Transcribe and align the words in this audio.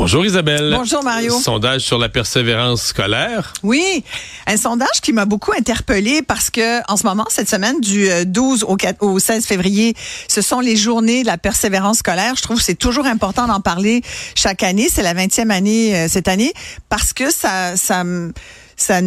Bonjour 0.00 0.24
Isabelle. 0.24 0.72
Bonjour 0.74 1.04
Mario. 1.04 1.38
Sondage 1.38 1.82
sur 1.82 1.98
la 1.98 2.08
persévérance 2.08 2.84
scolaire. 2.84 3.52
Oui, 3.62 4.02
un 4.46 4.56
sondage 4.56 5.02
qui 5.02 5.12
m'a 5.12 5.26
beaucoup 5.26 5.52
interpellé 5.52 6.22
parce 6.22 6.48
que 6.48 6.80
en 6.90 6.96
ce 6.96 7.04
moment, 7.04 7.26
cette 7.28 7.50
semaine, 7.50 7.78
du 7.82 8.08
12 8.24 8.64
au, 8.64 8.76
4, 8.76 9.02
au 9.02 9.18
16 9.18 9.44
février, 9.44 9.94
ce 10.26 10.40
sont 10.40 10.60
les 10.60 10.74
journées 10.74 11.20
de 11.20 11.26
la 11.26 11.36
persévérance 11.36 11.98
scolaire. 11.98 12.32
Je 12.34 12.40
trouve 12.40 12.56
que 12.56 12.64
c'est 12.64 12.78
toujours 12.78 13.04
important 13.04 13.46
d'en 13.46 13.60
parler 13.60 14.00
chaque 14.34 14.62
année. 14.62 14.88
C'est 14.90 15.02
la 15.02 15.12
20e 15.12 15.50
année 15.50 15.94
euh, 15.94 16.08
cette 16.08 16.28
année 16.28 16.54
parce 16.88 17.12
que 17.12 17.30
ça, 17.30 17.76
ça 17.76 18.02
ça, 18.80 19.00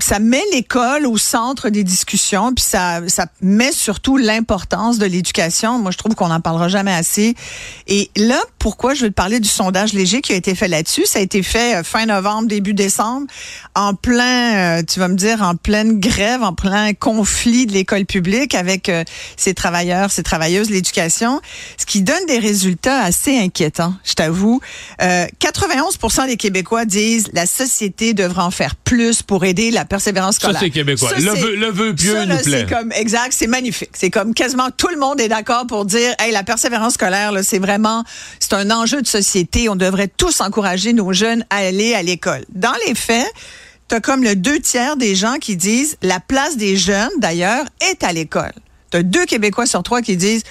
ça 0.00 0.18
met 0.18 0.42
l'école 0.52 1.06
au 1.06 1.16
centre 1.16 1.68
des 1.68 1.84
discussions, 1.84 2.52
puis 2.52 2.64
ça, 2.64 3.00
ça 3.06 3.26
met 3.40 3.70
surtout 3.70 4.16
l'importance 4.16 4.98
de 4.98 5.06
l'éducation. 5.06 5.78
Moi, 5.78 5.92
je 5.92 5.98
trouve 5.98 6.14
qu'on 6.14 6.28
n'en 6.28 6.40
parlera 6.40 6.68
jamais 6.68 6.92
assez. 6.92 7.34
Et 7.86 8.10
là, 8.16 8.40
pourquoi 8.58 8.94
je 8.94 9.04
veux 9.04 9.10
te 9.10 9.14
parler 9.14 9.38
du 9.38 9.48
sondage 9.48 9.92
léger 9.92 10.20
qui 10.20 10.32
a 10.32 10.36
été 10.36 10.54
fait 10.54 10.66
là-dessus? 10.66 11.06
Ça 11.06 11.20
a 11.20 11.22
été 11.22 11.42
fait 11.42 11.76
euh, 11.76 11.82
fin 11.84 12.06
novembre, 12.06 12.48
début 12.48 12.74
décembre, 12.74 13.26
en 13.76 13.94
plein, 13.94 14.78
euh, 14.78 14.82
tu 14.82 14.98
vas 14.98 15.08
me 15.08 15.14
dire, 15.14 15.42
en 15.42 15.54
pleine 15.54 16.00
grève, 16.00 16.42
en 16.42 16.52
plein 16.52 16.92
conflit 16.92 17.66
de 17.66 17.72
l'école 17.72 18.06
publique 18.06 18.54
avec 18.56 18.88
euh, 18.88 19.04
ses 19.36 19.54
travailleurs, 19.54 20.10
ses 20.10 20.24
travailleuses, 20.24 20.70
l'éducation, 20.70 21.40
ce 21.78 21.86
qui 21.86 22.02
donne 22.02 22.26
des 22.26 22.38
résultats 22.38 23.00
assez 23.00 23.38
inquiétants, 23.38 23.94
je 24.04 24.14
t'avoue. 24.14 24.60
91% 25.00 26.26
des 26.26 26.36
Québécois 26.36 26.84
disent 26.84 27.28
la 27.32 27.46
société 27.46 28.12
devrait 28.12 28.42
en 28.42 28.50
faire 28.50 28.74
plus 28.74 29.19
pour 29.22 29.44
aider 29.44 29.70
la 29.70 29.84
persévérance 29.84 30.36
scolaire. 30.36 30.60
Ça, 30.60 30.66
c'est 30.66 30.70
québécois. 30.70 31.10
le, 31.16 31.30
vœu, 31.30 31.56
le 31.56 31.70
vœu 31.70 31.94
pieux 31.94 32.14
ça, 32.14 32.26
nous 32.26 32.36
plaît. 32.38 32.66
C'est 32.68 32.74
comme, 32.74 32.92
exact, 32.92 33.32
c'est 33.32 33.46
magnifique. 33.46 33.90
C'est 33.94 34.10
comme 34.10 34.34
quasiment 34.34 34.70
tout 34.76 34.88
le 34.88 34.98
monde 34.98 35.20
est 35.20 35.28
d'accord 35.28 35.66
pour 35.66 35.84
dire, 35.84 36.14
hey, 36.18 36.32
la 36.32 36.42
persévérance 36.42 36.94
scolaire, 36.94 37.32
c'est 37.42 37.58
vraiment, 37.58 38.04
c'est 38.38 38.54
un 38.54 38.70
enjeu 38.70 39.02
de 39.02 39.06
société. 39.06 39.68
On 39.68 39.76
devrait 39.76 40.08
tous 40.08 40.40
encourager 40.40 40.92
nos 40.92 41.12
jeunes 41.12 41.44
à 41.50 41.56
aller 41.56 41.94
à 41.94 42.02
l'école. 42.02 42.44
Dans 42.54 42.74
les 42.86 42.94
faits, 42.94 43.30
tu 43.88 43.94
as 43.96 44.00
comme 44.00 44.22
le 44.22 44.36
deux 44.36 44.60
tiers 44.60 44.96
des 44.96 45.14
gens 45.14 45.36
qui 45.40 45.56
disent, 45.56 45.96
la 46.02 46.20
place 46.20 46.56
des 46.56 46.76
jeunes, 46.76 47.10
d'ailleurs, 47.18 47.64
est 47.80 48.04
à 48.04 48.12
l'école. 48.12 48.52
Tu 48.90 48.98
as 48.98 49.02
deux 49.02 49.26
Québécois 49.26 49.66
sur 49.66 49.82
trois 49.82 50.02
qui 50.02 50.16
disent, 50.16 50.42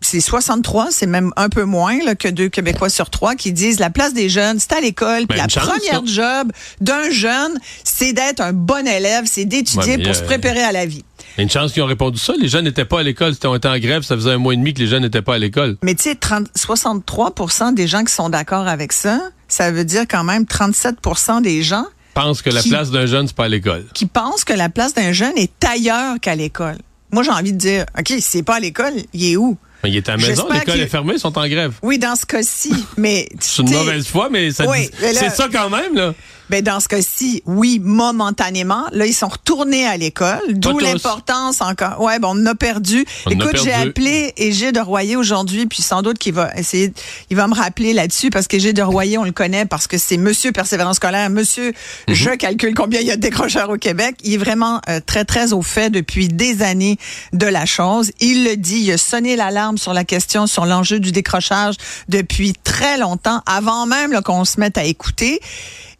c'est 0.00 0.20
63, 0.20 0.88
c'est 0.90 1.06
même 1.06 1.32
un 1.36 1.48
peu 1.48 1.64
moins 1.64 1.98
là, 2.04 2.14
que 2.14 2.28
deux 2.28 2.48
Québécois 2.48 2.88
sur 2.88 3.10
trois 3.10 3.34
qui 3.34 3.52
disent 3.52 3.80
la 3.80 3.90
place 3.90 4.14
des 4.14 4.28
jeunes, 4.28 4.58
c'est 4.58 4.72
à 4.72 4.80
l'école. 4.80 5.26
Puis 5.26 5.38
la 5.38 5.46
première 5.46 6.06
job 6.06 6.52
d'un 6.80 7.10
jeune, 7.10 7.58
c'est 7.82 8.12
d'être 8.12 8.40
un 8.40 8.52
bon 8.52 8.86
élève, 8.86 9.24
c'est 9.26 9.44
d'étudier 9.44 9.98
pour 9.98 10.14
se 10.14 10.22
euh, 10.22 10.26
préparer 10.26 10.62
à 10.62 10.72
la 10.72 10.86
vie. 10.86 11.04
Il 11.36 11.38
y 11.38 11.40
a 11.40 11.42
une 11.42 11.50
chance 11.50 11.72
qu'ils 11.72 11.82
ont 11.82 11.86
répondu 11.86 12.18
ça. 12.18 12.34
Les 12.40 12.48
jeunes 12.48 12.64
n'étaient 12.64 12.84
pas 12.84 13.00
à 13.00 13.02
l'école. 13.02 13.34
C'était 13.34 13.48
en 13.48 13.78
grève. 13.78 14.02
Ça 14.02 14.14
faisait 14.14 14.30
un 14.30 14.38
mois 14.38 14.54
et 14.54 14.56
demi 14.56 14.72
que 14.72 14.78
les 14.78 14.86
jeunes 14.86 15.02
n'étaient 15.02 15.22
pas 15.22 15.34
à 15.34 15.38
l'école. 15.38 15.76
Mais 15.82 15.94
tu 15.94 16.04
sais, 16.04 16.14
63% 16.14 17.74
des 17.74 17.88
gens 17.88 18.04
qui 18.04 18.12
sont 18.12 18.30
d'accord 18.30 18.68
avec 18.68 18.92
ça, 18.92 19.20
ça 19.48 19.72
veut 19.72 19.84
dire 19.84 20.04
quand 20.08 20.22
même 20.22 20.44
37% 20.44 21.42
des 21.42 21.62
gens 21.62 21.86
pensent 22.14 22.42
que 22.42 22.50
la 22.50 22.62
place 22.62 22.90
d'un 22.90 23.06
jeune, 23.06 23.26
c'est 23.26 23.36
pas 23.36 23.44
à 23.44 23.48
l'école. 23.48 23.84
Qui 23.92 24.06
pensent 24.06 24.44
que 24.44 24.52
la 24.52 24.68
place 24.68 24.94
d'un 24.94 25.12
jeune 25.12 25.36
est 25.36 25.52
ailleurs 25.64 26.18
qu'à 26.20 26.34
l'école. 26.34 26.78
Moi, 27.10 27.22
j'ai 27.22 27.30
envie 27.30 27.52
de 27.52 27.58
dire, 27.58 27.84
OK, 27.98 28.08
si 28.08 28.22
c'est 28.22 28.42
pas 28.42 28.56
à 28.56 28.60
l'école, 28.60 28.92
il 29.12 29.32
est 29.32 29.36
où? 29.36 29.58
Il 29.86 29.96
est 29.96 30.08
à 30.08 30.16
la 30.16 30.26
maison, 30.26 30.48
l'école 30.50 30.80
est 30.80 30.86
fermée, 30.86 31.14
ils 31.14 31.20
sont 31.20 31.36
en 31.38 31.48
grève. 31.48 31.74
Oui, 31.82 31.98
dans 31.98 32.16
ce 32.16 32.26
cas-ci, 32.26 32.72
mais... 32.96 33.28
C'est 33.40 33.62
une 33.62 33.72
mauvaise 33.72 34.06
foi, 34.06 34.28
mais 34.30 34.50
c'est 34.50 35.30
ça 35.30 35.48
quand 35.52 35.70
même, 35.70 35.94
là. 35.94 36.14
Ben 36.50 36.62
dans 36.62 36.80
ce 36.80 36.88
cas-ci, 36.88 37.42
oui, 37.46 37.80
momentanément. 37.82 38.84
Là, 38.92 39.06
ils 39.06 39.14
sont 39.14 39.28
retournés 39.28 39.86
à 39.86 39.96
l'école, 39.96 40.40
d'où 40.50 40.78
l'importance 40.78 41.60
encore. 41.60 42.00
Ouais, 42.00 42.18
bon, 42.18 42.32
on 42.36 42.46
a 42.46 42.54
perdu. 42.54 43.04
Écoute, 43.30 43.56
j'ai 43.62 43.72
appelé 43.72 44.34
Égide 44.36 44.74
de 44.74 44.80
Royer 44.80 45.16
aujourd'hui, 45.16 45.66
puis 45.66 45.82
sans 45.82 46.02
doute 46.02 46.18
qu'il 46.18 46.34
va 46.34 46.54
essayer, 46.56 46.92
il 47.30 47.36
va 47.36 47.46
me 47.46 47.54
rappeler 47.54 47.92
là-dessus 47.92 48.30
parce 48.30 48.46
qu'Égide 48.46 48.76
de 48.76 48.82
Royer, 48.82 49.16
on 49.18 49.24
le 49.24 49.32
connaît 49.32 49.64
parce 49.64 49.86
que 49.86 49.96
c'est 49.96 50.16
Monsieur 50.16 50.52
persévérance 50.52 50.96
scolaire, 50.96 51.30
Monsieur, 51.30 51.72
mhm. 52.08 52.14
je 52.14 52.30
calcule 52.30 52.74
combien 52.74 53.00
il 53.00 53.06
y 53.06 53.10
a 53.10 53.16
de 53.16 53.20
décrocheurs 53.20 53.70
au 53.70 53.76
Québec. 53.76 54.16
Il 54.22 54.34
est 54.34 54.38
vraiment 54.38 54.80
euh, 54.88 55.00
très 55.04 55.24
très 55.24 55.52
au 55.52 55.62
fait 55.62 55.90
depuis 55.90 56.28
des 56.28 56.62
années 56.62 56.98
de 57.32 57.46
la 57.46 57.64
chose. 57.64 58.12
Il 58.20 58.44
le 58.44 58.56
dit, 58.56 58.80
il 58.80 58.92
a 58.92 58.98
sonné 58.98 59.36
l'alarme 59.36 59.78
sur 59.78 59.94
la 59.94 60.04
question, 60.04 60.46
sur 60.46 60.66
l'enjeu 60.66 61.00
du 61.00 61.12
décrochage 61.12 61.76
depuis 62.08 62.52
très 62.64 62.98
longtemps, 62.98 63.40
avant 63.46 63.86
même 63.86 64.20
qu'on 64.22 64.44
se 64.44 64.60
mette 64.60 64.78
à 64.78 64.84
écouter. 64.84 65.40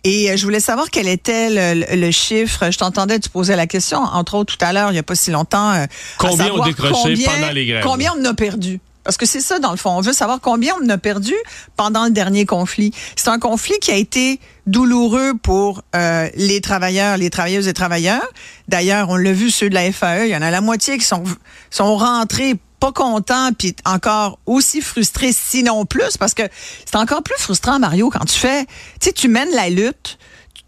Et 0.05 0.31
euh, 0.31 0.37
je 0.37 0.45
voulais 0.45 0.61
savoir 0.61 0.91
quel 0.91 1.09
était 1.09 1.75
le, 1.75 2.11
chiffre. 2.11 2.71
Je 2.71 2.79
t'entendais, 2.79 3.19
tu 3.19 3.31
posais 3.31 3.57
la 3.57 3.67
question, 3.67 3.99
entre 3.99 4.35
autres 4.35 4.57
tout 4.57 4.65
à 4.65 4.73
l'heure, 4.73 4.91
il 4.91 4.93
n'y 4.93 4.99
a 4.99 5.03
pas 5.03 5.15
si 5.15 5.31
longtemps. 5.31 5.73
Euh, 5.73 5.87
combien 6.19 6.53
ont 6.53 6.65
décroché 6.65 7.15
pendant 7.25 7.51
les 7.53 7.67
grèves? 7.67 7.83
Combien 7.83 8.13
on 8.19 8.25
a 8.25 8.35
perdu? 8.35 8.81
Parce 9.03 9.19
que 9.19 9.27
c'est 9.27 9.41
ça, 9.41 9.59
dans 9.59 9.71
le 9.71 9.77
fond. 9.77 9.91
On 9.91 10.01
veut 10.01 10.15
savoir 10.15 10.41
combien 10.41 10.75
on 10.83 10.89
a 10.89 10.97
perdu 10.97 11.35
pendant 11.77 12.05
le 12.05 12.11
dernier 12.11 12.47
conflit. 12.47 12.93
C'est 13.17 13.29
un 13.29 13.39
conflit 13.39 13.79
qui 13.81 13.91
a 13.91 13.97
été 13.97 14.41
douloureux 14.67 15.35
pour 15.43 15.83
euh, 15.95 16.29
les 16.37 16.63
travailleurs, 16.63 17.19
les 17.19 17.29
travailleuses 17.29 17.69
et 17.69 17.75
travailleurs. 17.75 18.27
D'ailleurs, 18.69 19.11
on 19.11 19.17
l'a 19.17 19.33
vu, 19.33 19.51
ceux 19.51 19.69
de 19.69 19.75
la 19.75 19.93
FAE, 19.93 20.27
il 20.27 20.31
y 20.31 20.37
en 20.37 20.43
a 20.43 20.51
la 20.51 20.63
moitié 20.63 20.97
qui 20.97 21.05
sont, 21.05 21.25
sont 21.71 21.97
rentrés 21.97 22.55
pas 22.85 22.93
contents 22.93 23.51
puis 23.59 23.75
encore 23.87 24.39
aussi 24.45 24.83
frustrés, 24.83 25.33
sinon 25.33 25.87
plus, 25.87 26.19
parce 26.19 26.35
que 26.35 26.43
c'est 26.85 26.97
encore 26.97 27.23
plus 27.23 27.39
frustrant, 27.39 27.79
Mario, 27.79 28.11
quand 28.11 28.27
tu 28.27 28.39
fais, 28.39 28.67
tu 29.01 29.07
sais, 29.09 29.13
tu 29.13 29.29
mènes 29.29 29.51
la 29.53 29.71
lutte, 29.71 30.19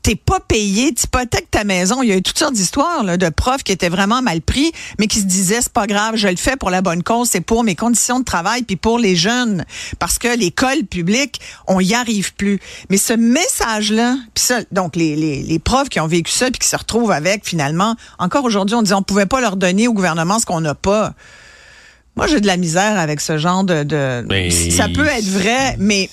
t'es 0.00 0.14
pas 0.14 0.40
payé, 0.40 0.94
tu 0.94 1.04
hypothèques 1.04 1.50
ta 1.50 1.64
maison. 1.64 2.02
Il 2.02 2.08
y 2.08 2.12
a 2.12 2.16
eu 2.16 2.22
toutes 2.22 2.38
sortes 2.38 2.54
d'histoires 2.54 3.04
de 3.04 3.28
profs 3.28 3.64
qui 3.64 3.72
étaient 3.72 3.90
vraiment 3.90 4.22
mal 4.22 4.40
pris, 4.40 4.72
mais 4.98 5.08
qui 5.08 5.18
se 5.18 5.24
disaient 5.26 5.60
c'est 5.60 5.72
pas 5.72 5.86
grave, 5.86 6.16
je 6.16 6.28
le 6.28 6.36
fais 6.36 6.56
pour 6.56 6.70
la 6.70 6.80
bonne 6.80 7.02
cause, 7.02 7.28
c'est 7.28 7.42
pour 7.42 7.64
mes 7.64 7.74
conditions 7.74 8.18
de 8.18 8.24
travail 8.24 8.62
puis 8.62 8.76
pour 8.76 8.98
les 8.98 9.14
jeunes, 9.14 9.66
parce 9.98 10.18
que 10.18 10.28
l'école 10.38 10.84
publique, 10.84 11.42
on 11.66 11.80
y 11.80 11.92
arrive 11.92 12.34
plus. 12.34 12.60
Mais 12.88 12.96
ce 12.96 13.12
message-là, 13.12 14.16
puis 14.32 14.42
ça, 14.42 14.60
donc 14.72 14.96
les, 14.96 15.16
les, 15.16 15.42
les, 15.42 15.58
profs 15.58 15.90
qui 15.90 16.00
ont 16.00 16.06
vécu 16.06 16.32
ça 16.32 16.50
puis 16.50 16.60
qui 16.60 16.68
se 16.68 16.76
retrouvent 16.76 17.12
avec 17.12 17.44
finalement, 17.44 17.94
encore 18.18 18.44
aujourd'hui, 18.44 18.74
on 18.74 18.82
dit 18.82 18.94
on 18.94 19.02
pouvait 19.02 19.26
pas 19.26 19.42
leur 19.42 19.56
donner 19.56 19.86
au 19.86 19.92
gouvernement 19.92 20.38
ce 20.38 20.46
qu'on 20.46 20.62
n'a 20.62 20.74
pas. 20.74 21.12
Moi, 22.16 22.26
j'ai 22.26 22.40
de 22.40 22.46
la 22.46 22.56
misère 22.56 22.98
avec 22.98 23.20
ce 23.20 23.38
genre 23.38 23.64
de. 23.64 23.82
de... 23.82 24.24
Ça 24.70 24.88
peut 24.88 25.06
être 25.06 25.28
vrai, 25.28 25.76
mais 25.78 26.08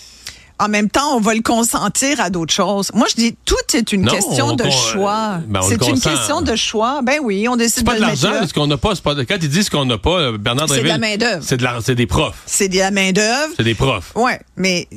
en 0.59 0.69
même 0.69 0.89
temps, 0.89 1.15
on 1.15 1.19
va 1.19 1.33
le 1.33 1.41
consentir 1.41 2.19
à 2.21 2.29
d'autres 2.29 2.53
choses. 2.53 2.91
Moi, 2.93 3.07
je 3.09 3.15
dis, 3.15 3.35
tout 3.45 3.55
est 3.73 3.91
une 3.91 4.05
question 4.05 4.55
de 4.55 4.69
choix. 4.69 5.39
Ben, 5.47 5.61
c'est 5.61 5.75
une 5.87 5.99
question 5.99 6.41
de 6.41 6.55
choix. 6.55 7.01
Ben 7.03 7.19
oui, 7.21 7.47
on 7.49 7.55
décide 7.55 7.83
de 7.83 7.89
pas 7.89 7.95
de 7.95 8.01
l'argent, 8.01 8.47
ce 8.47 8.53
qu'on 8.53 8.67
n'a 8.67 8.77
pas. 8.77 8.93
Pas 8.95 9.15
quand 9.25 9.37
ils 9.41 9.49
disent 9.49 9.69
qu'on 9.69 9.85
n'a 9.85 9.97
pas, 9.97 10.19
euh, 10.19 10.37
Bernard 10.37 10.69
C'est 10.69 10.83
de 10.83 10.87
la 10.87 10.97
main-d'œuvre. 10.97 11.43
C'est 11.43 11.57
de 11.57 11.93
des 11.93 12.05
profs. 12.05 12.41
C'est 12.45 12.69
de 12.69 12.77
la 12.77 12.91
main-d'œuvre. 12.91 13.53
C'est 13.57 13.63
des 13.63 13.73
profs. 13.73 14.13
Ouais, 14.15 14.39
mais 14.55 14.87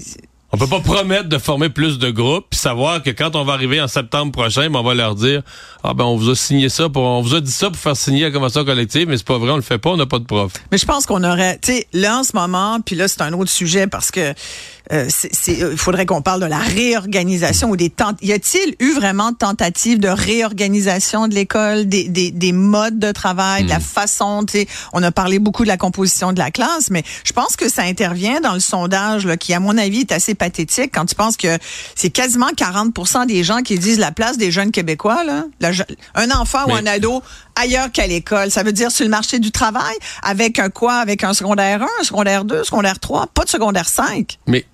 on 0.56 0.58
peut 0.58 0.66
pas 0.68 0.80
promettre 0.80 1.28
de 1.28 1.36
former 1.36 1.68
plus 1.68 1.98
de 1.98 2.08
groupes 2.08 2.46
puis 2.48 2.58
savoir 2.58 3.02
que 3.02 3.10
quand 3.10 3.36
on 3.36 3.44
va 3.44 3.52
arriver 3.52 3.78
en 3.78 3.88
septembre 3.88 4.32
prochain, 4.32 4.70
ben, 4.70 4.78
on 4.78 4.82
va 4.82 4.94
leur 4.94 5.14
dire 5.14 5.42
ah 5.84 5.92
ben 5.92 6.04
on 6.04 6.16
vous 6.16 6.30
a 6.30 6.34
signé 6.34 6.70
ça 6.70 6.88
pour 6.88 7.02
on 7.02 7.20
vous 7.20 7.34
a 7.34 7.42
dit 7.42 7.50
ça 7.50 7.68
pour 7.68 7.76
faire 7.76 7.94
signer 7.94 8.22
la 8.22 8.30
convention 8.30 8.64
collective 8.64 9.06
mais 9.06 9.18
c'est 9.18 9.26
pas 9.26 9.36
vrai, 9.36 9.50
on 9.50 9.56
le 9.56 9.62
fait 9.62 9.76
pas, 9.76 9.90
on 9.90 9.98
n'a 9.98 10.06
pas 10.06 10.18
de 10.18 10.24
profs. 10.24 10.54
Mais 10.72 10.78
je 10.78 10.86
pense 10.86 11.04
qu'on 11.04 11.22
aurait 11.24 11.58
tu 11.60 11.72
sais 11.72 11.86
là 11.92 12.20
en 12.20 12.24
ce 12.24 12.30
moment, 12.34 12.80
puis 12.80 12.96
là 12.96 13.06
c'est 13.06 13.20
un 13.20 13.34
autre 13.34 13.50
sujet 13.50 13.86
parce 13.86 14.10
que 14.10 14.32
euh, 14.92 15.08
euh, 15.48 15.68
il 15.72 15.76
faudrait 15.76 16.06
qu'on 16.06 16.22
parle 16.22 16.40
de 16.40 16.46
la 16.46 16.58
réorganisation 16.58 17.70
ou 17.70 17.76
des 17.76 17.92
y 18.22 18.32
a-t-il 18.32 18.76
eu 18.78 18.94
vraiment 18.94 19.32
de 19.32 19.36
tentatives 19.36 19.98
de 19.98 20.08
réorganisation 20.08 21.28
de 21.28 21.34
l'école, 21.34 21.86
des, 21.86 22.08
des, 22.08 22.30
des, 22.30 22.52
modes 22.52 22.98
de 22.98 23.10
travail, 23.10 23.64
de 23.64 23.68
la 23.68 23.78
hmm. 23.78 23.82
façon, 23.82 24.44
tu 24.46 24.58
sais, 24.58 24.68
on 24.92 25.02
a 25.02 25.10
parlé 25.10 25.38
beaucoup 25.38 25.64
de 25.64 25.68
la 25.68 25.76
composition 25.76 26.32
de 26.32 26.38
la 26.38 26.50
classe, 26.50 26.90
mais 26.90 27.02
je 27.24 27.32
pense 27.32 27.56
que 27.56 27.68
ça 27.68 27.82
intervient 27.82 28.40
dans 28.40 28.54
le 28.54 28.60
sondage 28.60 29.26
là, 29.26 29.36
qui 29.36 29.54
à 29.54 29.60
mon 29.60 29.76
avis 29.76 30.00
est 30.00 30.12
assez 30.12 30.34
pathétique 30.46 30.92
quand 30.94 31.06
tu 31.06 31.14
penses 31.14 31.36
que 31.36 31.58
c'est 31.94 32.10
quasiment 32.10 32.50
40% 32.50 33.26
des 33.26 33.42
gens 33.42 33.62
qui 33.62 33.78
disent 33.78 33.98
la 33.98 34.12
place 34.12 34.38
des 34.38 34.50
jeunes 34.50 34.70
québécois 34.70 35.24
là, 35.24 35.44
un 36.14 36.30
enfant 36.30 36.68
ou 36.68 36.74
un 36.74 36.86
ado 36.86 37.22
ailleurs 37.56 37.90
qu'à 37.90 38.06
l'école, 38.06 38.50
ça 38.50 38.62
veut 38.62 38.72
dire 38.72 38.90
sur 38.90 39.04
le 39.04 39.10
marché 39.10 39.38
du 39.38 39.50
travail 39.50 39.96
avec 40.22 40.58
un 40.58 40.70
quoi? 40.70 40.94
Avec 40.94 41.24
un 41.24 41.34
secondaire 41.34 41.82
1, 41.82 41.86
un 42.00 42.04
secondaire 42.04 42.44
2, 42.44 42.60
un 42.60 42.64
secondaire 42.64 42.98
3, 43.00 43.26
pas 43.28 43.44
de 43.44 43.48
secodaire 43.48 43.88
5. 43.88 44.38
Mais 44.46 44.64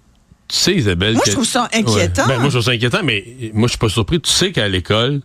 tu 0.48 0.56
sais, 0.58 0.74
Isabelle. 0.74 1.14
Moi, 1.14 1.22
je 1.26 1.32
trouve 1.32 1.46
ça 1.46 1.68
inquiétant. 1.72 2.26
Ben, 2.26 2.38
moi, 2.38 2.48
je 2.50 2.58
trouve 2.58 2.66
ça 2.66 2.72
inquiétant, 2.72 3.00
mais 3.02 3.24
moi, 3.54 3.68
je 3.68 3.72
suis 3.72 3.78
pas 3.78 3.88
surpris. 3.88 4.20
Tu 4.20 4.30
sais 4.30 4.52
qu'à 4.52 4.68
l'école, 4.68 5.22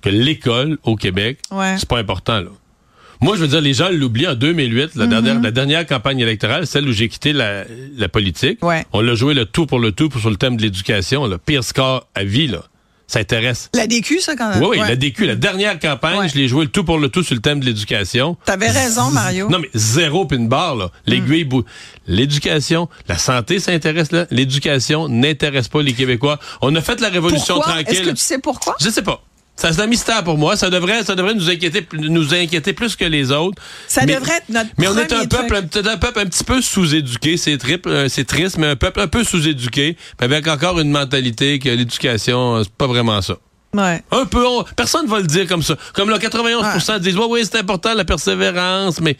que 0.00 0.08
l'école 0.08 0.78
au 0.84 0.96
Québec, 0.96 1.38
c'est 1.76 1.88
pas 1.88 1.98
important, 1.98 2.40
là. 2.40 2.50
Moi, 3.20 3.36
je 3.36 3.42
veux 3.42 3.48
dire, 3.48 3.60
les 3.60 3.74
gens 3.74 3.90
l'oublient 3.90 4.28
en 4.28 4.34
2008, 4.34 4.94
la, 4.94 5.06
dernière, 5.06 5.34
mm-hmm. 5.36 5.42
la 5.42 5.50
dernière 5.50 5.86
campagne 5.86 6.20
électorale, 6.20 6.66
celle 6.66 6.88
où 6.88 6.92
j'ai 6.92 7.08
quitté 7.08 7.32
la, 7.32 7.64
la 7.96 8.08
politique. 8.08 8.60
On 8.92 9.00
l'a 9.00 9.14
joué 9.14 9.34
le 9.34 9.44
tout 9.44 9.66
pour 9.66 9.78
le 9.78 9.92
tout 9.92 10.08
pour, 10.08 10.20
sur 10.20 10.30
le 10.30 10.36
thème 10.36 10.56
de 10.56 10.62
l'éducation, 10.62 11.26
le 11.26 11.36
pire 11.38 11.62
score 11.62 12.08
à 12.14 12.24
vie, 12.24 12.46
là. 12.46 12.62
ça 13.06 13.18
intéresse. 13.18 13.68
La 13.74 13.86
DQ, 13.86 14.20
ça, 14.20 14.36
quand 14.36 14.48
même? 14.48 14.62
Oui, 14.62 14.68
oui, 14.70 14.78
la 14.78 14.96
DQ, 14.96 15.26
la 15.26 15.34
dernière 15.34 15.78
campagne, 15.78 16.28
je 16.32 16.38
l'ai 16.38 16.48
joué 16.48 16.64
le 16.64 16.70
tout 16.70 16.84
pour 16.84 16.98
le 16.98 17.08
tout 17.08 17.22
sur 17.22 17.34
le 17.34 17.40
thème 17.42 17.60
de 17.60 17.66
l'éducation. 17.66 18.36
T'avais 18.46 18.70
raison, 18.70 19.10
Mario. 19.10 19.50
Non, 19.50 19.58
mais 19.58 19.68
zéro 19.74 20.24
pin 20.24 20.40
barre, 20.46 20.76
là. 20.76 20.90
L'aiguille, 21.06 21.44
mm. 21.44 21.62
l'éducation, 22.06 22.88
la 23.08 23.18
santé 23.18 23.58
s'intéresse 23.58 24.12
là. 24.12 24.26
L'éducation 24.30 25.08
n'intéresse 25.08 25.68
pas 25.68 25.82
les 25.82 25.92
Québécois. 25.92 26.38
On 26.62 26.74
a 26.74 26.80
fait 26.80 27.00
la 27.00 27.08
révolution 27.08 27.58
tranquille. 27.58 27.86
Est-ce 27.88 28.02
que 28.02 28.10
tu 28.10 28.16
sais 28.16 28.38
pourquoi? 28.38 28.76
Je 28.80 28.88
sais 28.88 29.02
pas. 29.02 29.22
Ça, 29.60 29.70
c'est 29.74 29.82
un 29.82 29.86
mystère 29.86 30.24
pour 30.24 30.38
moi. 30.38 30.56
Ça 30.56 30.70
devrait, 30.70 31.04
ça 31.04 31.14
devrait 31.14 31.34
nous 31.34 31.50
inquiéter, 31.50 31.86
nous 31.92 32.32
inquiéter 32.32 32.72
plus 32.72 32.96
que 32.96 33.04
les 33.04 33.30
autres. 33.30 33.60
Ça 33.88 34.06
devrait 34.06 34.38
être 34.38 34.48
notre 34.48 34.70
Mais 34.78 34.88
on 34.88 34.96
est 34.96 35.12
un 35.12 35.26
peuple, 35.26 35.54
un, 35.54 35.86
un, 35.86 35.96
peuple 35.98 36.18
un 36.18 36.24
petit 36.24 36.44
peu 36.44 36.62
sous-éduqué. 36.62 37.36
C'est 37.36 37.58
euh, 37.86 38.08
c'est 38.08 38.24
triste, 38.24 38.56
mais 38.56 38.68
un 38.68 38.76
peuple 38.76 39.00
un 39.00 39.06
peu 39.06 39.22
sous-éduqué, 39.22 39.98
avec 40.18 40.48
encore 40.48 40.80
une 40.80 40.90
mentalité 40.90 41.58
que 41.58 41.68
l'éducation, 41.68 42.64
c'est 42.64 42.72
pas 42.72 42.86
vraiment 42.86 43.20
ça. 43.20 43.34
Ouais. 43.74 44.02
Un 44.10 44.24
peu, 44.24 44.42
personne 44.76 45.06
va 45.06 45.18
le 45.18 45.26
dire 45.26 45.46
comme 45.46 45.62
ça. 45.62 45.76
Comme 45.92 46.08
le 46.08 46.16
91% 46.16 46.98
disent, 47.00 47.18
ouais, 47.18 47.26
oui, 47.28 47.40
c'est 47.44 47.58
important 47.58 47.92
la 47.92 48.06
persévérance, 48.06 48.98
mais 49.02 49.18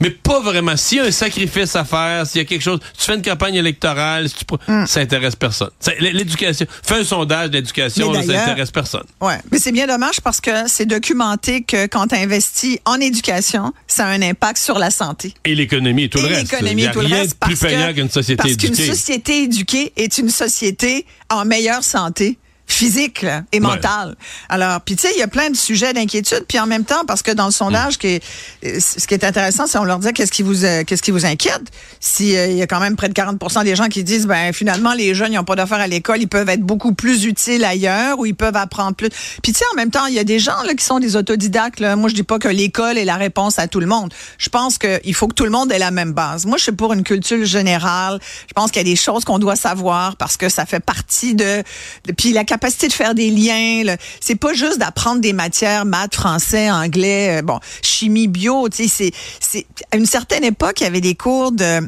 mais 0.00 0.10
pas 0.10 0.40
vraiment. 0.40 0.76
S'il 0.76 0.98
y 0.98 1.00
a 1.00 1.04
un 1.04 1.10
sacrifice 1.10 1.76
à 1.76 1.84
faire, 1.84 2.26
s'il 2.26 2.40
y 2.40 2.44
a 2.44 2.44
quelque 2.44 2.62
chose, 2.62 2.80
tu 2.98 3.04
fais 3.04 3.14
une 3.14 3.22
campagne 3.22 3.54
électorale, 3.54 4.28
si 4.28 4.36
tu, 4.36 4.44
mm. 4.68 4.86
ça 4.86 5.00
intéresse 5.00 5.36
personne. 5.36 5.70
L'éducation, 6.00 6.66
fais 6.82 6.96
un 6.96 7.04
sondage 7.04 7.50
d'éducation, 7.50 8.12
ça 8.14 8.20
intéresse 8.20 8.70
personne. 8.70 9.04
Ouais, 9.20 9.38
mais 9.50 9.58
c'est 9.58 9.72
bien 9.72 9.86
dommage 9.86 10.20
parce 10.20 10.40
que 10.40 10.50
c'est 10.66 10.86
documenté 10.86 11.62
que 11.62 11.86
quand 11.86 12.08
tu 12.08 12.16
investis 12.16 12.78
en 12.84 13.00
éducation, 13.00 13.72
ça 13.86 14.06
a 14.06 14.10
un 14.10 14.22
impact 14.22 14.58
sur 14.58 14.78
la 14.78 14.90
santé. 14.90 15.34
Et 15.44 15.54
l'économie 15.54 16.04
et 16.04 16.08
tout 16.08 16.18
le 16.18 16.26
reste. 16.26 16.52
L'économie 16.52 16.84
et 16.84 16.90
tout 16.90 17.00
le 17.00 17.06
reste. 17.06 17.36
plus 17.38 17.58
payant 17.58 17.92
qu'une 17.92 18.10
société 18.10 18.48
éduquée. 18.48 18.68
Parce 18.68 18.78
qu'une 18.78 18.94
société 18.94 19.42
éduquée 19.44 19.92
est 19.96 20.18
une 20.18 20.30
société 20.30 21.06
en 21.30 21.44
meilleure 21.44 21.84
santé 21.84 22.38
physique 22.66 23.26
et 23.52 23.60
mental. 23.60 24.16
Alors, 24.48 24.80
puis 24.80 24.96
tu 24.96 25.02
sais, 25.02 25.12
il 25.14 25.18
y 25.18 25.22
a 25.22 25.28
plein 25.28 25.50
de 25.50 25.56
sujets 25.56 25.92
d'inquiétude, 25.92 26.44
puis 26.48 26.58
en 26.58 26.66
même 26.66 26.84
temps, 26.84 27.04
parce 27.06 27.22
que 27.22 27.30
dans 27.30 27.46
le 27.46 27.52
sondage, 27.52 27.98
qui 27.98 28.20
ce 28.62 29.06
qui 29.06 29.14
est 29.14 29.24
intéressant, 29.24 29.66
c'est 29.66 29.78
on 29.78 29.84
leur 29.84 29.98
dit 29.98 30.12
qu'est-ce 30.12 30.32
qui 30.32 30.42
vous 30.42 30.64
euh, 30.64 30.84
qu'est-ce 30.84 31.02
qui 31.02 31.10
vous 31.10 31.26
inquiète? 31.26 31.62
Si 32.00 32.36
euh, 32.36 32.46
il 32.46 32.56
y 32.56 32.62
a 32.62 32.66
quand 32.66 32.80
même 32.80 32.96
près 32.96 33.08
de 33.08 33.14
40% 33.14 33.64
des 33.64 33.76
gens 33.76 33.88
qui 33.88 34.04
disent, 34.04 34.26
ben 34.26 34.52
finalement, 34.52 34.94
les 34.94 35.14
jeunes, 35.14 35.32
ils 35.32 35.36
n'ont 35.36 35.44
pas 35.44 35.56
d'affaires 35.56 35.80
à 35.80 35.86
l'école, 35.86 36.20
ils 36.20 36.28
peuvent 36.28 36.48
être 36.48 36.62
beaucoup 36.62 36.94
plus 36.94 37.24
utiles 37.24 37.64
ailleurs, 37.64 38.18
ou 38.18 38.26
ils 38.26 38.34
peuvent 38.34 38.56
apprendre 38.56 38.94
plus. 38.94 39.08
Puis 39.42 39.52
tu 39.52 39.58
sais, 39.58 39.64
en 39.72 39.76
même 39.76 39.90
temps, 39.90 40.06
il 40.06 40.14
y 40.14 40.18
a 40.18 40.24
des 40.24 40.38
gens 40.38 40.62
là 40.64 40.74
qui 40.74 40.84
sont 40.84 40.98
des 40.98 41.16
autodidactes. 41.16 41.80
Là. 41.80 41.96
Moi, 41.96 42.08
je 42.08 42.14
dis 42.14 42.22
pas 42.22 42.38
que 42.38 42.48
l'école 42.48 42.98
est 42.98 43.04
la 43.04 43.16
réponse 43.16 43.58
à 43.58 43.68
tout 43.68 43.80
le 43.80 43.86
monde. 43.86 44.12
Je 44.38 44.48
pense 44.48 44.78
qu'il 44.78 45.14
faut 45.14 45.28
que 45.28 45.34
tout 45.34 45.44
le 45.44 45.50
monde 45.50 45.72
ait 45.72 45.78
la 45.78 45.90
même 45.90 46.12
base. 46.12 46.46
Moi, 46.46 46.58
je 46.58 46.64
suis 46.64 46.72
pour 46.72 46.92
une 46.92 47.02
culture 47.02 47.44
générale. 47.44 48.20
Je 48.48 48.52
pense 48.54 48.70
qu'il 48.70 48.80
y 48.80 48.84
a 48.88 48.90
des 48.90 48.96
choses 48.96 49.24
qu'on 49.24 49.38
doit 49.38 49.56
savoir 49.56 50.16
parce 50.16 50.36
que 50.36 50.48
ça 50.48 50.66
fait 50.66 50.80
partie 50.80 51.34
de, 51.34 51.62
de 52.06 52.12
puis 52.12 52.32
la 52.32 52.44
capacité 52.52 52.88
de 52.88 52.92
faire 52.92 53.14
des 53.14 53.30
liens. 53.30 53.96
C'est 54.20 54.34
pas 54.34 54.52
juste 54.52 54.78
d'apprendre 54.78 55.22
des 55.22 55.32
matières, 55.32 55.86
maths, 55.86 56.14
français, 56.14 56.70
anglais, 56.70 57.38
euh, 57.38 57.42
bon, 57.42 57.58
chimie, 57.80 58.28
bio. 58.28 58.68
Tu 58.68 58.88
sais, 58.88 59.10
c'est 59.40 59.66
à 59.90 59.96
une 59.96 60.04
certaine 60.04 60.44
époque, 60.44 60.80
il 60.80 60.84
y 60.84 60.86
avait 60.86 61.00
des 61.00 61.14
cours 61.14 61.52
de 61.52 61.80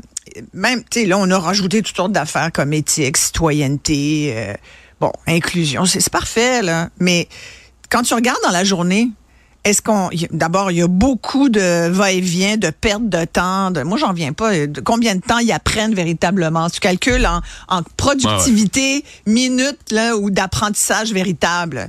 même, 0.54 0.82
tu 0.90 1.00
sais, 1.00 1.06
là, 1.06 1.18
on 1.18 1.30
a 1.30 1.38
rajouté 1.38 1.82
toutes 1.82 1.96
sortes 1.96 2.12
d'affaires 2.12 2.50
comme 2.50 2.72
éthique, 2.72 3.18
citoyenneté, 3.18 4.32
euh, 4.34 4.54
bon, 5.00 5.12
inclusion. 5.26 5.84
C'est 5.84 6.08
parfait, 6.08 6.62
là. 6.62 6.88
Mais 6.98 7.28
quand 7.90 8.02
tu 8.02 8.14
regardes 8.14 8.42
dans 8.42 8.50
la 8.50 8.64
journée, 8.64 9.10
est-ce 9.64 9.80
qu'on 9.82 10.10
d'abord 10.30 10.70
il 10.70 10.78
y 10.78 10.82
a 10.82 10.88
beaucoup 10.88 11.48
de 11.48 11.88
va-et-vient, 11.88 12.56
de 12.56 12.70
perte 12.70 13.08
de 13.08 13.24
temps. 13.24 13.70
De, 13.70 13.82
moi 13.82 13.98
j'en 13.98 14.12
viens 14.12 14.32
pas. 14.32 14.66
De 14.66 14.80
combien 14.80 15.14
de 15.14 15.20
temps 15.20 15.38
ils 15.38 15.52
apprennent 15.52 15.94
véritablement? 15.94 16.68
Tu 16.68 16.80
calcules 16.80 17.26
en, 17.26 17.40
en 17.68 17.82
productivité 17.96 19.04
minutes 19.26 19.90
là 19.90 20.16
ou 20.16 20.30
d'apprentissage 20.30 21.12
véritable 21.12 21.88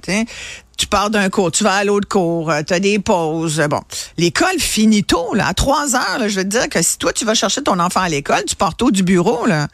tu 0.78 0.88
pars 0.88 1.10
d'un 1.10 1.30
cours, 1.30 1.52
tu 1.52 1.64
vas 1.64 1.76
à 1.76 1.84
l'autre 1.84 2.08
cours, 2.08 2.52
euh, 2.52 2.62
tu 2.66 2.74
as 2.74 2.80
des 2.80 3.00
pauses. 3.00 3.62
Bon, 3.70 3.82
l'école 4.18 4.60
finit 4.60 5.04
tôt, 5.04 5.34
là, 5.34 5.48
à 5.48 5.54
3 5.54 5.96
heures. 5.96 6.28
Je 6.28 6.36
veux 6.36 6.44
dire 6.44 6.70
que 6.70 6.82
si 6.82 6.98
toi, 6.98 7.14
tu 7.14 7.26
vas 7.26 7.34
chercher 7.34 7.62
ton 7.62 7.80
enfant 7.80 8.02
à 8.02 8.10
l'école, 8.10 8.44
tu 8.46 8.56
pars 8.56 8.76
tôt 8.76 8.92
du 8.92 9.04
bureau. 9.04 9.46
Là. 9.46 9.68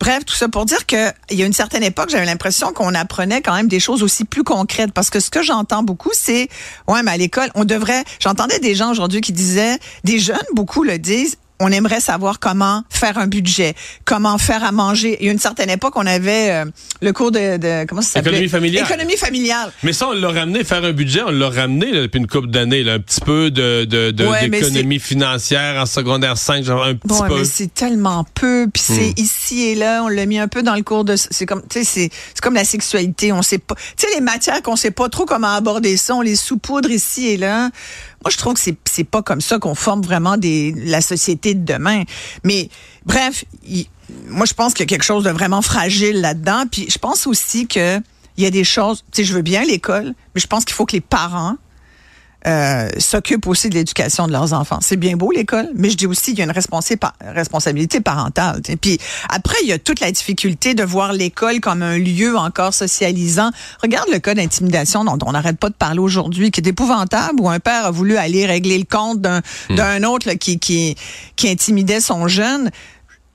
Bref, 0.00 0.24
tout 0.24 0.34
ça 0.34 0.48
pour 0.48 0.64
dire 0.64 0.86
qu'il 0.86 1.12
y 1.30 1.42
a 1.42 1.46
une 1.46 1.52
certaine 1.52 1.82
époque, 1.82 2.10
j'avais 2.10 2.26
l'impression 2.26 2.72
qu'on 2.72 2.94
apprenait 2.94 3.42
quand 3.42 3.54
même 3.54 3.68
des 3.68 3.80
choses 3.80 4.02
aussi 4.02 4.24
plus 4.24 4.44
concrètes. 4.44 4.92
Parce 4.92 5.10
que 5.10 5.20
ce 5.20 5.30
que 5.30 5.42
j'entends 5.42 5.82
beaucoup, 5.82 6.12
c'est, 6.12 6.48
ouais, 6.88 7.02
mais 7.02 7.12
à 7.12 7.16
l'école, 7.16 7.50
on 7.54 7.64
devrait... 7.64 8.04
J'entendais 8.20 8.58
des 8.58 8.74
gens 8.74 8.90
aujourd'hui 8.90 9.20
qui 9.20 9.32
disaient, 9.32 9.78
des 10.04 10.18
jeunes, 10.18 10.38
beaucoup 10.54 10.84
le 10.84 10.98
disent, 10.98 11.36
on 11.60 11.72
aimerait 11.72 12.00
savoir 12.00 12.38
comment 12.38 12.82
faire 12.90 13.18
un 13.18 13.26
budget, 13.26 13.74
comment 14.04 14.38
faire 14.38 14.64
à 14.64 14.72
manger. 14.72 15.16
Il 15.20 15.26
y 15.26 15.28
a 15.28 15.32
une 15.32 15.38
certaine 15.38 15.70
époque, 15.70 15.94
on 15.96 16.06
avait 16.06 16.50
euh, 16.50 16.64
le 17.00 17.12
cours 17.12 17.30
de, 17.30 17.56
de 17.56 17.86
comment 17.86 18.02
ça 18.02 18.14
s'appelle 18.14 18.34
Économie 18.34 18.48
familiale. 18.48 18.84
Économie 18.84 19.16
familiale. 19.16 19.72
Mais 19.82 19.92
ça, 19.92 20.08
on 20.08 20.12
l'a 20.12 20.28
ramené 20.28 20.64
faire 20.64 20.84
un 20.84 20.92
budget, 20.92 21.22
on 21.26 21.30
l'a 21.30 21.48
ramené 21.48 21.92
depuis 21.92 22.18
une 22.18 22.26
couple 22.26 22.48
d'années, 22.48 22.88
un 22.88 22.98
petit 22.98 23.20
peu 23.20 23.50
de 23.50 23.84
d'économie 23.84 24.98
financière 24.98 25.80
en 25.80 25.86
secondaire 25.86 26.36
5, 26.36 26.64
genre 26.64 26.84
un 26.84 26.94
petit 26.94 27.20
ouais, 27.20 27.28
peu. 27.28 27.38
mais 27.38 27.44
c'est 27.44 27.72
tellement 27.72 28.24
peu, 28.34 28.66
puis 28.72 28.82
c'est 28.82 29.10
hmm. 29.10 29.22
ici 29.22 29.62
et 29.64 29.74
là, 29.74 30.02
on 30.04 30.08
l'a 30.08 30.26
mis 30.26 30.38
un 30.38 30.48
peu 30.48 30.62
dans 30.62 30.74
le 30.74 30.82
cours 30.82 31.04
de. 31.04 31.16
C'est 31.16 31.46
comme, 31.46 31.62
tu 31.68 31.80
sais, 31.80 31.84
c'est 31.84 32.10
c'est 32.34 32.40
comme 32.40 32.54
la 32.54 32.64
sexualité, 32.64 33.32
on 33.32 33.42
sait 33.42 33.58
pas. 33.58 33.74
Tu 33.96 34.06
sais, 34.06 34.14
les 34.14 34.20
matières 34.20 34.62
qu'on 34.62 34.76
sait 34.76 34.90
pas 34.90 35.08
trop 35.08 35.24
comment 35.24 35.54
aborder 35.54 35.96
ça, 35.96 36.14
on 36.14 36.20
les 36.20 36.36
saupoudre 36.36 36.90
ici 36.90 37.28
et 37.28 37.36
là. 37.36 37.70
Moi, 38.24 38.30
je 38.30 38.36
trouve 38.38 38.54
que 38.54 38.60
c'est 38.60 38.76
c'est 38.84 39.04
pas 39.04 39.22
comme 39.22 39.40
ça 39.40 39.58
qu'on 39.58 39.74
forme 39.74 40.02
vraiment 40.02 40.36
des 40.36 40.72
la 40.76 41.00
société 41.00 41.54
de 41.54 41.64
demain. 41.64 42.02
Mais 42.44 42.70
bref, 43.04 43.44
moi 44.28 44.46
je 44.46 44.54
pense 44.54 44.72
qu'il 44.72 44.80
y 44.80 44.84
a 44.84 44.86
quelque 44.86 45.04
chose 45.04 45.24
de 45.24 45.30
vraiment 45.30 45.62
fragile 45.62 46.20
là-dedans. 46.20 46.64
Puis 46.70 46.86
je 46.90 46.98
pense 46.98 47.26
aussi 47.26 47.66
que 47.66 48.00
il 48.36 48.44
y 48.44 48.46
a 48.46 48.50
des 48.50 48.64
choses. 48.64 49.04
Tu 49.12 49.22
sais, 49.22 49.24
je 49.24 49.34
veux 49.34 49.42
bien 49.42 49.64
l'école, 49.64 50.14
mais 50.34 50.40
je 50.40 50.46
pense 50.46 50.64
qu'il 50.64 50.74
faut 50.74 50.86
que 50.86 50.92
les 50.92 51.00
parents 51.00 51.56
euh, 52.46 52.88
s'occupent 52.98 53.46
aussi 53.46 53.68
de 53.68 53.74
l'éducation 53.74 54.26
de 54.26 54.32
leurs 54.32 54.52
enfants. 54.52 54.78
C'est 54.80 54.96
bien 54.96 55.16
beau 55.16 55.32
l'école, 55.32 55.68
mais 55.74 55.90
je 55.90 55.96
dis 55.96 56.06
aussi 56.06 56.30
qu'il 56.30 56.38
y 56.38 56.42
a 56.42 56.44
une 56.44 57.34
responsabilité 57.34 58.00
parentale. 58.00 58.60
Puis 58.80 58.98
après, 59.28 59.56
il 59.62 59.68
y 59.68 59.72
a 59.72 59.78
toute 59.78 60.00
la 60.00 60.12
difficulté 60.12 60.74
de 60.74 60.84
voir 60.84 61.12
l'école 61.12 61.60
comme 61.60 61.82
un 61.82 61.98
lieu 61.98 62.36
encore 62.36 62.72
socialisant. 62.72 63.50
Regarde 63.82 64.08
le 64.12 64.18
cas 64.18 64.34
d'intimidation 64.34 65.04
dont 65.04 65.18
on 65.26 65.32
n'arrête 65.32 65.58
pas 65.58 65.70
de 65.70 65.74
parler 65.74 65.98
aujourd'hui, 65.98 66.50
qui 66.50 66.60
est 66.60 66.68
épouvantable, 66.68 67.40
où 67.40 67.48
un 67.48 67.58
père 67.58 67.86
a 67.86 67.90
voulu 67.90 68.16
aller 68.16 68.46
régler 68.46 68.78
le 68.78 68.84
compte 68.84 69.20
d'un 69.20 69.40
hmm. 69.70 70.04
autre 70.04 70.32
qui, 70.34 70.58
qui, 70.58 70.94
qui 71.34 71.48
intimidait 71.48 72.00
son 72.00 72.28
jeune 72.28 72.70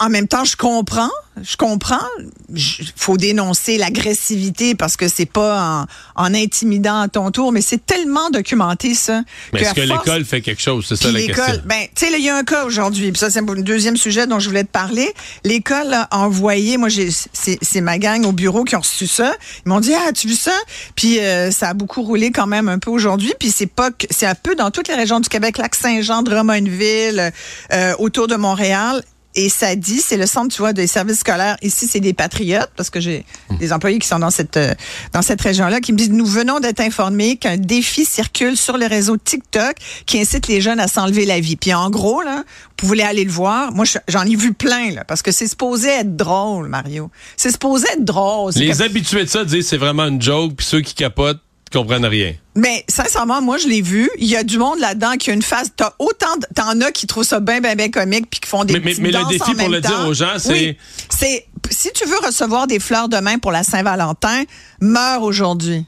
en 0.02 0.10
même 0.10 0.28
temps, 0.28 0.44
je 0.44 0.58
comprends, 0.58 1.12
je 1.44 1.56
comprends. 1.56 2.02
Il 2.50 2.92
faut 2.96 3.18
dénoncer 3.18 3.78
l'agressivité 3.78 4.74
parce 4.74 4.98
que 4.98 5.08
c'est 5.08 5.28
pas 5.28 5.86
en, 6.16 6.34
intimidant 6.34 7.02
à 7.02 7.08
ton 7.08 7.30
tour, 7.30 7.52
mais 7.52 7.62
c'est 7.62 7.86
tellement 7.86 8.32
documenté 8.32 8.96
ça. 8.96 9.22
Mais 9.54 9.62
est-ce 9.62 9.76
que 9.76 9.82
l'école 9.82 10.26
fait 10.26 10.42
quelque 10.42 10.62
chose? 10.62 10.88
C'est 10.90 10.96
ça 10.96 11.12
la 11.12 11.22
question. 11.22 11.62
Ben, 11.66 11.84
tu 11.96 12.08
sais, 12.08 12.12
il 12.18 12.26
y 12.26 12.30
a 12.30 12.36
un 12.36 12.44
cas 12.44 12.66
aujourd'hui. 12.66 13.14
Ça, 13.16 13.30
c'est 13.30 13.40
un 13.40 13.44
deuxième 13.44 13.96
sujet 13.96 14.26
dont 14.26 14.40
je 14.40 14.50
voulais 14.50 14.64
te 14.64 14.72
parler. 14.72 15.14
L'école 15.44 15.94
a 15.94 16.08
envoyé, 16.10 16.78
moi, 16.78 16.90
j'ai, 16.90 17.10
c'est 17.12 17.82
ma 17.82 18.00
gang 18.00 18.26
au 18.26 18.32
bureau 18.32 18.64
qui 18.64 18.76
ont 18.76 18.82
reçu 18.82 19.06
ça. 19.06 19.36
Ils 19.68 19.70
m'ont 19.70 19.82
dit, 19.82 19.94
ah, 19.94 20.10
as-tu 20.10 20.30
vu 20.30 20.36
ça 20.36 20.58
Puis 20.96 21.20
euh, 21.20 21.52
ça 21.52 21.70
a 21.70 21.74
beaucoup 21.76 22.02
roulé 22.02 22.32
quand 22.32 22.48
même 22.48 22.70
un 22.70 22.80
peu 22.80 22.90
aujourd'hui. 22.90 23.34
Puis 23.40 23.52
c'est 23.52 23.68
pas, 23.68 23.92
c'est 24.10 24.26
un 24.26 24.36
peu 24.36 24.56
dans 24.56 24.72
toutes 24.72 24.88
les 24.88 24.96
régions 24.96 25.20
du 25.20 25.30
Québec, 25.30 25.60
Lac-Saint-Jean, 25.60 26.24
Drummondville, 26.24 27.32
euh, 27.72 27.94
autour 28.00 28.26
de 28.26 28.36
Montréal 28.36 29.04
et 29.36 29.50
ça 29.50 29.76
dit, 29.76 30.00
c'est 30.00 30.18
le 30.18 30.26
centre, 30.26 30.54
tu 30.54 30.62
vois, 30.62 30.74
des 30.74 30.88
services 30.88 31.20
scolaires. 31.20 31.58
Ici, 31.62 31.88
c'est 31.88 32.00
des 32.00 32.14
patriotes, 32.14 32.72
parce 32.76 32.90
que 32.90 33.00
j'ai 33.00 33.26
hum. 33.50 33.58
des 33.58 33.72
employés 33.72 34.00
qui 34.00 34.08
sont 34.08 34.20
dans 34.20 34.30
cette 34.30 34.58
euh, 34.58 34.74
dans 35.14 35.22
cette 35.22 35.42
région-là, 35.42 35.80
qui 35.80 35.94
me 35.94 35.98
disent, 35.98 36.12
nous 36.12 36.26
venons 36.26 36.60
d'être 36.60 36.82
informés 36.82 37.38
qu'un 37.38 37.58
défi 37.58 38.06
circule 38.06 38.58
sur 38.58 38.78
le 38.78 38.86
réseau 38.88 39.18
TikTok 39.18 39.76
qui 40.06 40.20
incite 40.20 40.48
les 40.48 40.62
jeunes 40.62 40.80
à 40.80 40.88
s'enlever 40.88 41.26
la 41.26 41.40
vie. 41.40 41.56
Puis 41.56 41.74
en 41.74 41.90
gros, 41.90 42.22
là, 42.22 42.44
vous 42.82 42.88
voulez 42.88 43.04
aller 43.04 43.24
le 43.24 43.32
voir. 43.32 43.72
Moi, 43.72 43.86
j'en 44.08 44.24
ai 44.24 44.36
vu 44.36 44.54
plein, 44.54 44.92
là, 44.92 45.04
parce 45.06 45.22
que 45.22 45.32
c'est 45.32 45.48
supposé 45.48 45.90
être 45.90 46.16
drôle, 46.16 46.68
Mario. 46.68 47.10
C'est 47.38 47.52
supposé 47.52 47.88
être 47.94 48.04
drôle. 48.04 48.52
Les 48.56 48.82
habitués 48.82 49.24
de 49.24 49.30
ça 49.30 49.46
disent 49.46 49.68
c'est 49.68 49.78
vraiment 49.78 50.08
une 50.08 50.22
joke, 50.22 50.56
puis 50.58 50.66
ceux 50.66 50.82
qui 50.82 50.94
capotent 50.94 51.42
comprennent 51.72 52.06
rien. 52.06 52.34
Mais 52.56 52.84
sincèrement, 52.88 53.42
moi 53.42 53.58
je 53.58 53.68
l'ai 53.68 53.82
vu. 53.82 54.10
Il 54.18 54.28
y 54.28 54.36
a 54.36 54.44
du 54.44 54.58
monde 54.58 54.80
là-dedans 54.80 55.14
qui 55.18 55.30
a 55.32 55.34
une 55.34 55.42
phase. 55.42 55.72
T'as 55.76 55.94
autant, 56.00 56.28
t'en 56.56 56.80
as 56.82 56.92
qui 56.92 57.08
trouvent 57.08 57.24
ça 57.24 57.40
bien, 57.40 57.62
bien, 57.62 57.76
bien 57.76 57.90
comique 57.90 58.30
puis 58.30 58.40
qui 58.40 58.50
font 58.50 58.64
des. 58.64 58.80
Mais, 58.80 58.94
mais, 59.00 59.12
le 59.12 59.30
défi 59.30 59.54
pour 59.56 59.70
le 59.70 59.82
dire 59.82 60.06
aux 60.08 60.14
gens, 60.14 60.38
c'est. 60.38 60.78
c'est 61.10 61.48
si 61.70 61.92
tu 61.94 62.08
veux 62.08 62.20
recevoir 62.26 62.68
des 62.68 62.80
fleurs 62.80 63.08
demain 63.08 63.38
pour 63.38 63.52
la 63.52 63.64
Saint-Valentin, 63.64 64.44
meurs 64.82 65.24
aujourd'hui. 65.24 65.86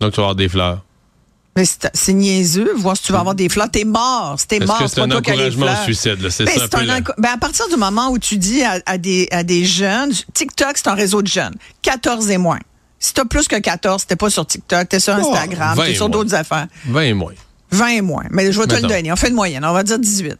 Donc 0.00 0.12
tu 0.12 0.16
vas 0.16 0.24
avoir 0.24 0.36
des 0.36 0.48
fleurs. 0.48 0.84
Mais 1.56 1.64
c'est 1.92 2.12
niaiseux. 2.12 2.72
Voir 2.76 2.96
si 2.96 3.02
tu 3.02 3.12
vas 3.12 3.18
avoir 3.18 3.34
des 3.34 3.48
fleurs. 3.48 3.68
T'es 3.68 3.82
mort. 3.82 4.38
T'es 4.46 4.60
mort. 4.60 4.80
C'est 4.86 5.00
un 5.00 5.10
encouragement 5.10 5.66
au 5.66 5.84
suicide. 5.84 6.28
C'est 6.30 6.44
ben, 6.44 6.56
ça. 6.56 6.78
Un 6.78 7.00
ben, 7.18 7.30
à 7.34 7.36
partir 7.36 7.68
du 7.68 7.74
moment 7.74 8.10
où 8.10 8.18
tu 8.20 8.36
dis 8.36 8.62
à, 8.62 8.80
à, 8.86 8.96
des, 8.96 9.26
à 9.32 9.42
des 9.42 9.64
jeunes, 9.64 10.12
TikTok, 10.34 10.74
c'est 10.76 10.86
un 10.86 10.94
réseau 10.94 11.20
de 11.20 11.26
jeunes. 11.26 11.56
14 11.82 12.30
et 12.30 12.38
moins. 12.38 12.60
Si 12.98 13.14
t'as 13.14 13.24
plus 13.24 13.46
que 13.46 13.56
14, 13.56 14.06
t'es 14.06 14.16
pas 14.16 14.30
sur 14.30 14.46
TikTok, 14.46 14.88
t'es 14.88 15.00
sur 15.00 15.14
oh, 15.16 15.20
Instagram, 15.20 15.78
t'es 15.78 15.94
sur 15.94 16.08
d'autres 16.08 16.34
affaires. 16.34 16.66
20 16.86 17.00
et 17.02 17.14
moins. 17.14 17.32
20 17.70 17.86
et 17.88 18.00
moins. 18.00 18.24
Mais 18.30 18.50
je 18.50 18.60
vais 18.60 18.66
te 18.66 18.74
le 18.74 18.82
donner. 18.82 19.12
On 19.12 19.16
fait 19.16 19.28
une 19.28 19.34
moyenne. 19.34 19.64
On 19.64 19.72
va 19.72 19.82
dire 19.82 19.98
18. 19.98 20.36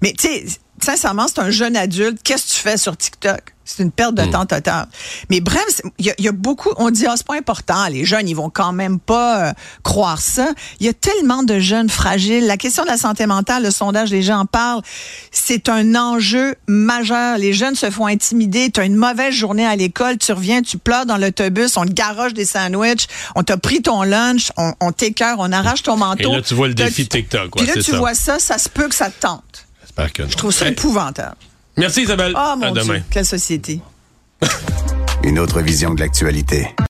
Mais 0.00 0.12
tu 0.12 0.28
sais, 0.28 0.44
sincèrement, 0.84 1.26
c'est 1.28 1.40
un 1.40 1.50
jeune 1.50 1.76
adulte. 1.76 2.18
Qu'est-ce 2.22 2.48
que 2.48 2.52
tu 2.54 2.60
fais 2.60 2.76
sur 2.76 2.96
TikTok? 2.96 3.54
C'est 3.68 3.82
une 3.82 3.90
perte 3.90 4.14
de 4.14 4.22
hmm. 4.22 4.30
temps 4.30 4.46
totale. 4.46 4.86
Mais 5.28 5.40
bref, 5.40 5.82
il 5.98 6.14
y, 6.18 6.28
a 6.28 6.32
beaucoup, 6.32 6.70
on 6.78 6.90
dit, 6.90 7.04
ah, 7.06 7.14
c'est 7.18 7.26
pas 7.26 7.36
important, 7.36 7.86
les 7.88 8.06
jeunes, 8.06 8.26
ils 8.26 8.34
vont 8.34 8.48
quand 8.48 8.72
même 8.72 8.98
pas 8.98 9.48
euh, 9.48 9.52
croire 9.82 10.22
ça. 10.22 10.48
Il 10.80 10.86
y 10.86 10.88
a 10.88 10.94
tellement 10.94 11.42
de 11.42 11.58
jeunes 11.58 11.90
fragiles. 11.90 12.46
La 12.46 12.56
question 12.56 12.84
de 12.84 12.88
la 12.88 12.96
santé 12.96 13.26
mentale, 13.26 13.64
le 13.64 13.70
sondage, 13.70 14.10
les 14.10 14.22
gens 14.22 14.38
en 14.38 14.46
parlent, 14.46 14.80
c'est 15.32 15.68
un 15.68 15.94
enjeu 15.96 16.54
majeur. 16.66 17.36
Les 17.36 17.52
jeunes 17.52 17.74
se 17.74 17.90
font 17.90 18.06
intimider. 18.06 18.70
Tu 18.70 18.80
as 18.80 18.84
une 18.84 18.96
mauvaise 18.96 19.34
journée 19.34 19.66
à 19.66 19.76
l'école, 19.76 20.16
tu 20.16 20.32
reviens, 20.32 20.62
tu 20.62 20.78
pleures 20.78 21.04
dans 21.04 21.18
l'autobus, 21.18 21.76
on 21.76 21.84
te 21.84 21.92
garoche 21.92 22.32
des 22.32 22.46
sandwichs, 22.46 23.06
on 23.34 23.42
t'a 23.42 23.58
pris 23.58 23.82
ton 23.82 24.02
lunch, 24.02 24.50
on, 24.56 24.72
on 24.80 24.92
t'écœure, 24.92 25.36
on 25.40 25.52
arrache 25.52 25.82
ton 25.82 25.98
manteau. 25.98 26.32
Et 26.32 26.36
là, 26.36 26.42
tu 26.42 26.54
vois 26.54 26.68
le 26.68 26.74
défi 26.74 27.06
TikTok. 27.06 27.54
Puis 27.54 27.66
là, 27.66 27.74
tu 27.82 27.94
vois 27.96 28.14
ça, 28.14 28.38
ça 28.38 28.56
se 28.56 28.70
peut 28.70 28.88
que 28.88 28.94
ça 28.94 29.10
te 29.10 29.20
tente. 29.20 29.67
Je 29.98 30.36
trouve 30.36 30.52
ça 30.52 30.68
épouvantable. 30.68 31.36
Merci 31.76 32.02
Isabelle. 32.02 32.34
Oh 32.36 32.54
mon 32.56 32.72
Dieu, 32.72 33.02
quelle 33.10 33.26
société. 33.26 33.80
Une 35.24 35.38
autre 35.38 35.60
vision 35.60 35.94
de 35.94 36.00
l'actualité. 36.00 36.74